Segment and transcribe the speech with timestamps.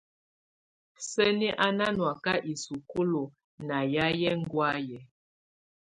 [1.09, 3.23] Sǝ́ni á ná nɔ́áka isukulu
[3.67, 4.99] ná yayɛ̀á ɛŋgɔ̀áyɛ.